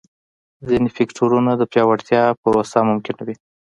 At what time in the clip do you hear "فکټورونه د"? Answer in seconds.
0.97-1.61